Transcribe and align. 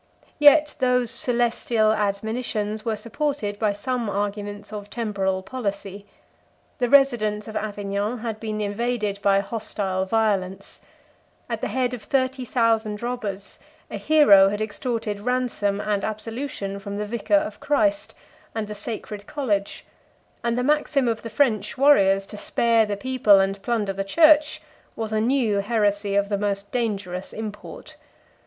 59 0.31 0.35
Yet 0.39 0.75
those 0.79 1.11
celestial 1.11 1.91
admonitions 1.93 2.83
were 2.83 2.95
supported 2.95 3.59
by 3.59 3.71
some 3.71 4.09
arguments 4.09 4.73
of 4.73 4.89
temporal 4.89 5.43
policy. 5.43 6.07
The 6.79 6.89
residents 6.89 7.47
of 7.47 7.55
Avignon 7.55 8.17
had 8.17 8.39
been 8.39 8.61
invaded 8.61 9.21
by 9.21 9.41
hostile 9.41 10.05
violence: 10.05 10.81
at 11.47 11.61
the 11.61 11.67
head 11.67 11.93
of 11.93 12.01
thirty 12.01 12.45
thousand 12.45 13.03
robbers, 13.03 13.59
a 13.91 13.97
hero 13.97 14.49
had 14.49 14.59
extorted 14.59 15.19
ransom 15.19 15.79
and 15.79 16.03
absolution 16.03 16.79
from 16.79 16.97
the 16.97 17.05
vicar 17.05 17.35
of 17.35 17.59
Christ 17.59 18.15
and 18.55 18.67
the 18.67 18.73
sacred 18.73 19.27
college; 19.27 19.85
and 20.43 20.57
the 20.57 20.63
maxim 20.63 21.07
of 21.07 21.21
the 21.21 21.29
French 21.29 21.77
warriors, 21.77 22.25
to 22.25 22.37
spare 22.37 22.87
the 22.87 22.97
people 22.97 23.39
and 23.39 23.61
plunder 23.61 23.93
the 23.93 24.03
church, 24.03 24.63
was 24.95 25.11
a 25.11 25.21
new 25.21 25.59
heresy 25.59 26.15
of 26.15 26.29
the 26.29 26.39
most 26.39 26.71
dangerous 26.71 27.33
import. 27.33 27.97